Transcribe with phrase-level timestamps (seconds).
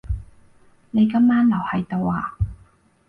[0.89, 2.33] 你今晚留喺度呀？